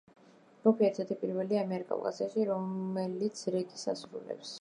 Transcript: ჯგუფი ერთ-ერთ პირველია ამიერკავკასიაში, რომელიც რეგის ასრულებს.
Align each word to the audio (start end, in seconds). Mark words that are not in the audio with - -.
ჯგუფი 0.61 0.85
ერთ-ერთ 0.87 1.11
პირველია 1.23 1.59
ამიერკავკასიაში, 1.65 2.47
რომელიც 2.53 3.45
რეგის 3.57 3.85
ასრულებს. 3.95 4.49